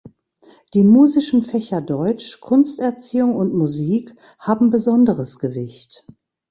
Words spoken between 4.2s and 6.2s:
haben besonderes Gewicht.